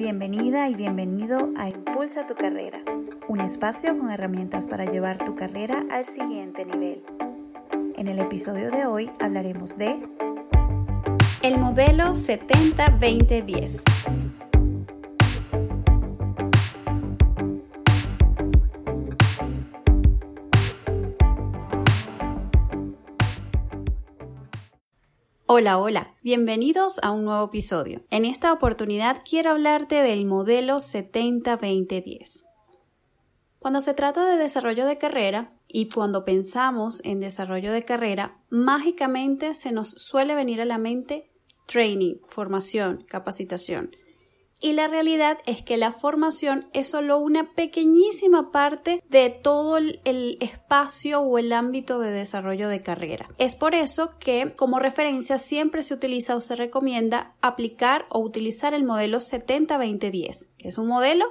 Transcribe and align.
Bienvenida 0.00 0.66
y 0.70 0.74
bienvenido 0.74 1.50
a 1.58 1.68
Impulsa 1.68 2.26
tu 2.26 2.34
carrera, 2.34 2.82
un 3.28 3.40
espacio 3.40 3.98
con 3.98 4.10
herramientas 4.10 4.66
para 4.66 4.86
llevar 4.86 5.22
tu 5.22 5.36
carrera 5.36 5.84
al 5.90 6.06
siguiente 6.06 6.64
nivel. 6.64 7.02
En 7.98 8.08
el 8.08 8.18
episodio 8.18 8.70
de 8.70 8.86
hoy 8.86 9.10
hablaremos 9.20 9.76
de 9.76 10.00
el 11.42 11.58
modelo 11.58 12.14
70-20-10. 12.14 14.29
Hola, 25.52 25.78
hola, 25.78 26.14
bienvenidos 26.22 27.00
a 27.02 27.10
un 27.10 27.24
nuevo 27.24 27.46
episodio. 27.46 28.02
En 28.10 28.24
esta 28.24 28.52
oportunidad 28.52 29.22
quiero 29.28 29.50
hablarte 29.50 29.96
del 29.96 30.24
modelo 30.24 30.76
70-20-10. 30.76 32.44
Cuando 33.58 33.80
se 33.80 33.92
trata 33.92 34.24
de 34.26 34.36
desarrollo 34.36 34.86
de 34.86 34.96
carrera 34.96 35.50
y 35.66 35.88
cuando 35.88 36.24
pensamos 36.24 37.04
en 37.04 37.18
desarrollo 37.18 37.72
de 37.72 37.82
carrera, 37.82 38.38
mágicamente 38.48 39.56
se 39.56 39.72
nos 39.72 39.90
suele 39.90 40.36
venir 40.36 40.60
a 40.60 40.66
la 40.66 40.78
mente 40.78 41.26
training, 41.66 42.20
formación, 42.28 43.04
capacitación. 43.08 43.90
Y 44.60 44.74
la 44.74 44.88
realidad 44.88 45.38
es 45.46 45.62
que 45.62 45.78
la 45.78 45.90
formación 45.90 46.68
es 46.74 46.88
solo 46.88 47.18
una 47.18 47.54
pequeñísima 47.54 48.52
parte 48.52 49.02
de 49.08 49.30
todo 49.30 49.78
el, 49.78 50.36
espacio 50.40 51.20
o 51.20 51.38
el 51.38 51.52
ámbito 51.52 51.98
de 51.98 52.10
desarrollo 52.10 52.68
de 52.68 52.80
carrera. 52.80 53.30
Es 53.38 53.54
por 53.54 53.74
eso 53.74 54.10
que 54.18 54.52
como 54.56 54.78
referencia 54.78 55.38
siempre 55.38 55.82
se 55.82 55.94
utiliza 55.94 56.36
o 56.36 56.42
se 56.42 56.56
recomienda 56.56 57.32
aplicar 57.40 58.04
o 58.10 58.18
utilizar 58.18 58.74
el 58.74 58.84
modelo 58.84 59.18
70-20-10, 59.18 60.48
que 60.58 60.68
es 60.68 60.76
un 60.76 60.88
modelo 60.88 61.24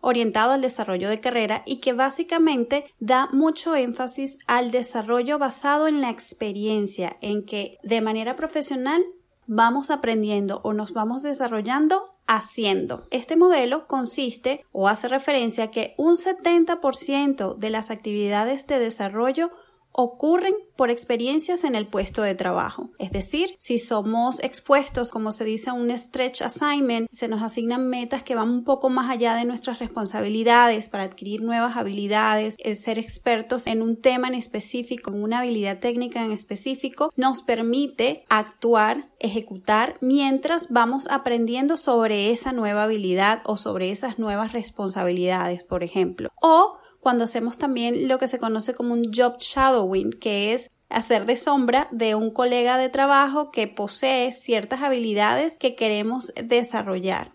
orientado 0.00 0.52
al 0.52 0.62
desarrollo 0.62 1.10
de 1.10 1.20
carrera 1.20 1.62
y 1.66 1.76
que 1.80 1.92
básicamente 1.92 2.86
da 2.98 3.28
mucho 3.32 3.74
énfasis 3.74 4.38
al 4.46 4.70
desarrollo 4.70 5.38
basado 5.38 5.86
en 5.88 6.00
la 6.00 6.08
experiencia, 6.08 7.18
en 7.20 7.44
que 7.44 7.76
de 7.82 8.00
manera 8.00 8.36
profesional 8.36 9.04
vamos 9.52 9.90
aprendiendo 9.90 10.60
o 10.62 10.72
nos 10.72 10.92
vamos 10.92 11.24
desarrollando 11.24 12.08
haciendo. 12.28 13.02
Este 13.10 13.34
modelo 13.34 13.88
consiste 13.88 14.64
o 14.70 14.86
hace 14.86 15.08
referencia 15.08 15.64
a 15.64 15.70
que 15.72 15.94
un 15.96 16.14
70% 16.14 17.56
de 17.56 17.70
las 17.70 17.90
actividades 17.90 18.68
de 18.68 18.78
desarrollo 18.78 19.50
ocurren 19.92 20.54
por 20.76 20.90
experiencias 20.90 21.64
en 21.64 21.74
el 21.74 21.86
puesto 21.86 22.22
de 22.22 22.34
trabajo. 22.34 22.90
Es 22.98 23.10
decir, 23.10 23.54
si 23.58 23.78
somos 23.78 24.40
expuestos, 24.42 25.10
como 25.10 25.30
se 25.32 25.44
dice, 25.44 25.70
a 25.70 25.74
un 25.74 25.90
stretch 25.90 26.42
assignment, 26.42 27.08
se 27.12 27.28
nos 27.28 27.42
asignan 27.42 27.88
metas 27.88 28.22
que 28.22 28.34
van 28.34 28.48
un 28.48 28.64
poco 28.64 28.88
más 28.88 29.10
allá 29.10 29.34
de 29.34 29.44
nuestras 29.44 29.78
responsabilidades 29.78 30.88
para 30.88 31.04
adquirir 31.04 31.42
nuevas 31.42 31.76
habilidades, 31.76 32.56
ser 32.80 32.98
expertos 32.98 33.66
en 33.66 33.82
un 33.82 33.96
tema 33.96 34.28
en 34.28 34.34
específico, 34.34 35.10
en 35.10 35.22
una 35.22 35.40
habilidad 35.40 35.80
técnica 35.80 36.24
en 36.24 36.32
específico, 36.32 37.12
nos 37.16 37.42
permite 37.42 38.24
actuar, 38.28 39.08
ejecutar 39.18 39.96
mientras 40.00 40.68
vamos 40.70 41.08
aprendiendo 41.10 41.76
sobre 41.76 42.30
esa 42.30 42.52
nueva 42.52 42.84
habilidad 42.84 43.42
o 43.44 43.56
sobre 43.56 43.90
esas 43.90 44.18
nuevas 44.18 44.52
responsabilidades, 44.52 45.62
por 45.62 45.84
ejemplo. 45.84 46.30
O 46.40 46.78
cuando 47.00 47.24
hacemos 47.24 47.58
también 47.58 48.08
lo 48.08 48.18
que 48.18 48.28
se 48.28 48.38
conoce 48.38 48.74
como 48.74 48.92
un 48.92 49.12
job 49.12 49.38
shadowing, 49.38 50.12
que 50.12 50.52
es 50.52 50.70
hacer 50.90 51.24
de 51.24 51.36
sombra 51.36 51.88
de 51.90 52.14
un 52.14 52.30
colega 52.30 52.76
de 52.76 52.88
trabajo 52.88 53.50
que 53.50 53.66
posee 53.68 54.32
ciertas 54.32 54.82
habilidades 54.82 55.56
que 55.56 55.74
queremos 55.74 56.32
desarrollar, 56.44 57.30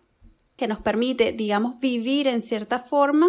que 0.58 0.67
nos 0.67 0.81
permite, 0.81 1.31
digamos, 1.31 1.80
vivir 1.80 2.27
en 2.27 2.41
cierta 2.41 2.80
forma 2.80 3.27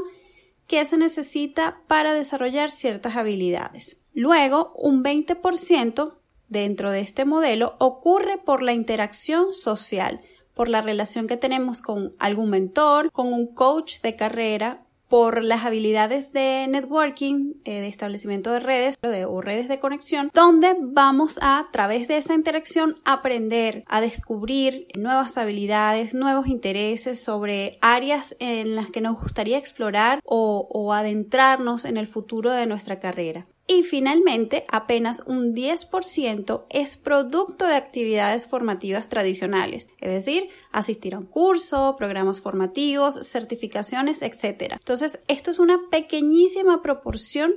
que 0.66 0.84
se 0.84 0.96
necesita 0.96 1.76
para 1.86 2.12
desarrollar 2.12 2.70
ciertas 2.70 3.16
habilidades. 3.16 3.96
Luego, 4.14 4.72
un 4.74 5.04
20% 5.04 6.12
dentro 6.48 6.90
de 6.90 7.00
este 7.00 7.24
modelo 7.24 7.74
ocurre 7.78 8.36
por 8.38 8.62
la 8.62 8.72
interacción 8.72 9.52
social, 9.52 10.20
por 10.54 10.68
la 10.68 10.80
relación 10.80 11.28
que 11.28 11.36
tenemos 11.36 11.82
con 11.82 12.12
algún 12.18 12.50
mentor, 12.50 13.12
con 13.12 13.32
un 13.32 13.46
coach 13.46 14.00
de 14.00 14.16
carrera 14.16 14.80
por 15.08 15.42
las 15.42 15.64
habilidades 15.64 16.32
de 16.32 16.66
networking, 16.68 17.54
eh, 17.64 17.80
de 17.80 17.88
establecimiento 17.88 18.52
de 18.52 18.60
redes 18.60 18.98
o 19.28 19.40
redes 19.40 19.68
de 19.68 19.78
conexión, 19.78 20.30
donde 20.34 20.74
vamos 20.80 21.38
a, 21.40 21.58
a 21.58 21.70
través 21.70 22.08
de 22.08 22.16
esa 22.16 22.34
interacción 22.34 22.96
aprender 23.04 23.84
a 23.86 24.00
descubrir 24.00 24.86
nuevas 24.96 25.38
habilidades, 25.38 26.14
nuevos 26.14 26.48
intereses 26.48 27.22
sobre 27.22 27.78
áreas 27.80 28.36
en 28.40 28.74
las 28.74 28.90
que 28.90 29.00
nos 29.00 29.20
gustaría 29.20 29.58
explorar 29.58 30.20
o 30.24 30.92
adentrarnos 30.92 31.84
en 31.84 31.96
el 31.96 32.06
futuro 32.06 32.50
de 32.50 32.66
nuestra 32.66 33.00
carrera. 33.00 33.46
Y 33.68 33.82
finalmente, 33.82 34.64
apenas 34.68 35.24
un 35.26 35.52
10% 35.54 36.64
es 36.70 36.96
producto 36.96 37.66
de 37.66 37.74
actividades 37.74 38.46
formativas 38.46 39.08
tradicionales, 39.08 39.88
es 40.00 40.12
decir, 40.12 40.48
asistir 40.70 41.14
a 41.14 41.18
un 41.18 41.26
curso, 41.26 41.96
programas 41.98 42.40
formativos, 42.40 43.26
certificaciones, 43.26 44.22
etc. 44.22 44.74
Entonces, 44.74 45.18
esto 45.26 45.50
es 45.50 45.58
una 45.58 45.80
pequeñísima 45.90 46.80
proporción 46.80 47.54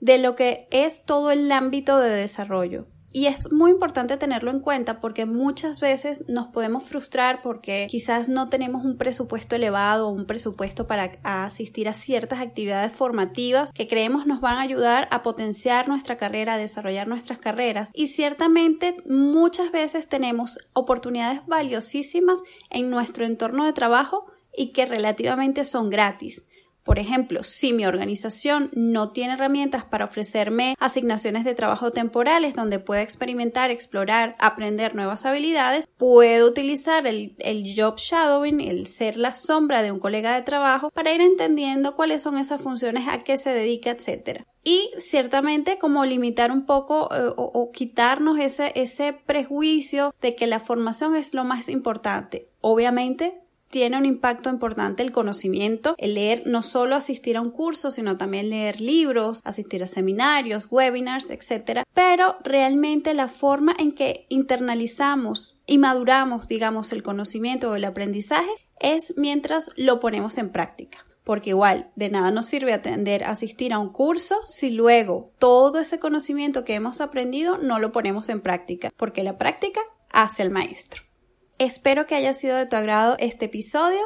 de 0.00 0.18
lo 0.18 0.34
que 0.34 0.66
es 0.70 1.04
todo 1.04 1.30
el 1.30 1.50
ámbito 1.50 1.98
de 1.98 2.10
desarrollo. 2.10 2.84
Y 3.16 3.28
es 3.28 3.50
muy 3.50 3.70
importante 3.70 4.18
tenerlo 4.18 4.50
en 4.50 4.60
cuenta 4.60 5.00
porque 5.00 5.24
muchas 5.24 5.80
veces 5.80 6.28
nos 6.28 6.48
podemos 6.48 6.84
frustrar 6.84 7.40
porque 7.40 7.86
quizás 7.88 8.28
no 8.28 8.50
tenemos 8.50 8.84
un 8.84 8.98
presupuesto 8.98 9.56
elevado 9.56 10.08
o 10.08 10.10
un 10.10 10.26
presupuesto 10.26 10.86
para 10.86 11.12
asistir 11.22 11.88
a 11.88 11.94
ciertas 11.94 12.40
actividades 12.40 12.92
formativas 12.92 13.72
que 13.72 13.88
creemos 13.88 14.26
nos 14.26 14.42
van 14.42 14.58
a 14.58 14.60
ayudar 14.60 15.08
a 15.10 15.22
potenciar 15.22 15.88
nuestra 15.88 16.18
carrera, 16.18 16.52
a 16.52 16.58
desarrollar 16.58 17.08
nuestras 17.08 17.38
carreras. 17.38 17.90
Y 17.94 18.08
ciertamente 18.08 18.96
muchas 19.08 19.72
veces 19.72 20.06
tenemos 20.10 20.58
oportunidades 20.74 21.40
valiosísimas 21.46 22.40
en 22.68 22.90
nuestro 22.90 23.24
entorno 23.24 23.64
de 23.64 23.72
trabajo 23.72 24.26
y 24.54 24.72
que 24.72 24.84
relativamente 24.84 25.64
son 25.64 25.88
gratis. 25.88 26.44
Por 26.86 27.00
ejemplo, 27.00 27.42
si 27.42 27.72
mi 27.72 27.84
organización 27.84 28.70
no 28.72 29.10
tiene 29.10 29.34
herramientas 29.34 29.84
para 29.84 30.04
ofrecerme 30.04 30.76
asignaciones 30.78 31.44
de 31.44 31.56
trabajo 31.56 31.90
temporales 31.90 32.54
donde 32.54 32.78
pueda 32.78 33.02
experimentar, 33.02 33.72
explorar, 33.72 34.36
aprender 34.38 34.94
nuevas 34.94 35.26
habilidades, 35.26 35.88
puedo 35.98 36.46
utilizar 36.46 37.08
el, 37.08 37.34
job 37.76 37.96
shadowing, 37.96 38.60
el 38.60 38.86
ser 38.86 39.16
la 39.16 39.34
sombra 39.34 39.82
de 39.82 39.90
un 39.90 39.98
colega 39.98 40.36
de 40.36 40.42
trabajo 40.42 40.90
para 40.90 41.12
ir 41.12 41.20
entendiendo 41.20 41.96
cuáles 41.96 42.22
son 42.22 42.38
esas 42.38 42.62
funciones, 42.62 43.08
a 43.08 43.24
qué 43.24 43.36
se 43.36 43.50
dedica, 43.50 43.90
etc. 43.90 44.42
Y 44.62 44.88
ciertamente 44.98 45.78
como 45.78 46.04
limitar 46.04 46.52
un 46.52 46.66
poco 46.66 47.12
eh, 47.12 47.32
o, 47.36 47.50
o, 47.52 47.72
quitarnos 47.72 48.38
ese, 48.38 48.70
ese 48.76 49.12
prejuicio 49.12 50.14
de 50.22 50.36
que 50.36 50.46
la 50.46 50.60
formación 50.60 51.16
es 51.16 51.34
lo 51.34 51.42
más 51.42 51.68
importante. 51.68 52.46
Obviamente 52.60 53.40
tiene 53.70 53.96
un 53.96 54.06
impacto 54.06 54.50
importante 54.50 55.02
el 55.02 55.12
conocimiento, 55.12 55.94
el 55.98 56.14
leer, 56.14 56.42
no 56.46 56.62
solo 56.62 56.96
asistir 56.96 57.36
a 57.36 57.40
un 57.40 57.50
curso, 57.50 57.90
sino 57.90 58.16
también 58.16 58.50
leer 58.50 58.80
libros, 58.80 59.40
asistir 59.44 59.82
a 59.82 59.86
seminarios, 59.86 60.68
webinars, 60.70 61.30
etc. 61.30 61.82
Pero 61.94 62.36
realmente 62.44 63.14
la 63.14 63.28
forma 63.28 63.74
en 63.78 63.92
que 63.92 64.26
internalizamos 64.28 65.56
y 65.66 65.78
maduramos, 65.78 66.48
digamos, 66.48 66.92
el 66.92 67.02
conocimiento 67.02 67.70
o 67.70 67.74
el 67.74 67.84
aprendizaje 67.84 68.50
es 68.80 69.14
mientras 69.16 69.70
lo 69.76 70.00
ponemos 70.00 70.38
en 70.38 70.50
práctica 70.50 71.06
porque 71.26 71.50
igual 71.50 71.90
de 71.96 72.08
nada 72.08 72.30
nos 72.30 72.46
sirve 72.46 72.72
atender 72.72 73.24
asistir 73.24 73.72
a 73.72 73.80
un 73.80 73.88
curso 73.88 74.36
si 74.44 74.70
luego 74.70 75.32
todo 75.40 75.80
ese 75.80 75.98
conocimiento 75.98 76.64
que 76.64 76.74
hemos 76.74 77.00
aprendido 77.00 77.58
no 77.58 77.80
lo 77.80 77.90
ponemos 77.90 78.28
en 78.28 78.40
práctica, 78.40 78.92
porque 78.96 79.24
la 79.24 79.36
práctica 79.36 79.80
hace 80.12 80.44
el 80.44 80.50
maestro. 80.50 81.05
Espero 81.58 82.06
que 82.06 82.14
haya 82.14 82.34
sido 82.34 82.54
de 82.58 82.66
tu 82.66 82.76
agrado 82.76 83.16
este 83.18 83.46
episodio. 83.46 84.00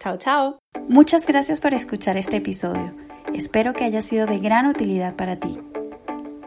Chao, 0.00 0.18
chao. 0.18 0.56
Muchas 0.88 1.26
gracias 1.26 1.60
por 1.60 1.72
escuchar 1.72 2.16
este 2.16 2.38
episodio. 2.38 2.92
Espero 3.32 3.72
que 3.72 3.84
haya 3.84 4.02
sido 4.02 4.26
de 4.26 4.40
gran 4.40 4.66
utilidad 4.66 5.14
para 5.14 5.36
ti. 5.36 5.60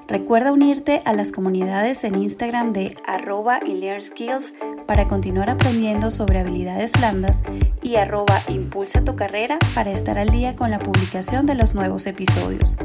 Recuerda 0.10 0.52
unirte 0.52 1.02
a 1.06 1.14
las 1.14 1.32
comunidades 1.32 2.04
en 2.04 2.16
Instagram 2.16 2.74
de 2.74 2.98
arroba 3.08 3.62
skills 4.02 4.54
para 4.86 5.08
continuar 5.08 5.50
aprendiendo 5.50 6.12
sobre 6.12 6.40
habilidades 6.40 6.92
blandas 6.92 7.44
y 7.82 7.96
arroba 7.96 8.42
impulsa 8.50 9.06
tu 9.06 9.16
carrera 9.16 9.58
para 9.74 9.92
estar 9.92 10.18
al 10.18 10.28
día 10.28 10.58
con 10.58 10.70
la 10.70 10.80
publicación 10.80 11.46
de 11.46 11.56
los 11.56 11.76
nuevos 11.76 12.06
episodios. 12.08 12.78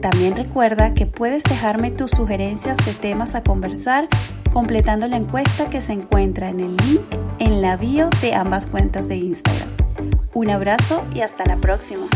También 0.00 0.36
recuerda 0.36 0.94
que 0.94 1.06
puedes 1.06 1.42
dejarme 1.42 1.90
tus 1.90 2.12
sugerencias 2.12 2.76
de 2.76 2.94
temas 2.94 3.34
a 3.34 3.42
conversar 3.42 4.08
completando 4.52 5.08
la 5.08 5.16
encuesta 5.16 5.70
que 5.70 5.80
se 5.80 5.94
encuentra 5.94 6.50
en 6.50 6.60
el 6.60 6.76
link 6.76 7.00
en 7.38 7.62
la 7.62 7.76
bio 7.76 8.10
de 8.20 8.34
ambas 8.34 8.66
cuentas 8.66 9.08
de 9.08 9.16
Instagram. 9.16 9.68
Un 10.34 10.50
abrazo 10.50 11.04
y 11.14 11.20
hasta 11.20 11.44
la 11.44 11.56
próxima. 11.56 12.06